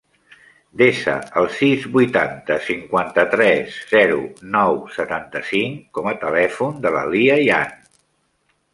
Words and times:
Desa 0.81 1.17
el 1.41 1.49
sis, 1.57 1.85
vuitanta, 1.97 2.57
cinquanta-tres, 2.71 3.77
zero, 3.93 4.19
nou, 4.59 4.83
setanta-cinc 4.99 5.87
com 5.99 6.13
a 6.15 6.19
telèfon 6.27 6.85
de 6.89 6.97
la 7.01 7.09
Lia 7.17 7.41
Yan. 7.47 7.81